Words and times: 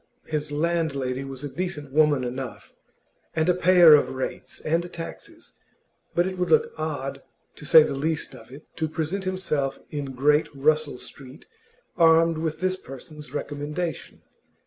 His 0.25 0.51
landlady 0.51 1.23
was 1.23 1.43
a 1.43 1.47
decent 1.47 1.91
woman 1.93 2.23
enough, 2.23 2.73
and 3.35 3.47
a 3.47 3.53
payer 3.53 3.93
of 3.93 4.09
rates 4.09 4.59
and 4.61 4.91
taxes, 4.91 5.53
but 6.15 6.25
it 6.25 6.39
would 6.39 6.49
look 6.49 6.73
odd, 6.75 7.21
to 7.57 7.65
say 7.65 7.83
the 7.83 7.93
least 7.93 8.33
of 8.33 8.49
it, 8.51 8.65
to 8.77 8.89
present 8.89 9.27
oneself 9.27 9.77
in 9.91 10.13
Great 10.15 10.49
Russell 10.55 10.97
Street 10.97 11.45
armed 11.97 12.39
with 12.39 12.61
this 12.61 12.77
person's 12.77 13.31
recommendation. 13.31 14.23